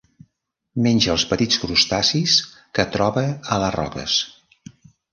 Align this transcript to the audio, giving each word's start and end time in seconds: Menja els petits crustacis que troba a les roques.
Menja 0.85 1.11
els 1.17 1.25
petits 1.33 1.61
crustacis 1.65 2.39
que 2.79 2.89
troba 2.99 3.27
a 3.57 3.63
les 3.69 3.75
roques. 3.81 4.21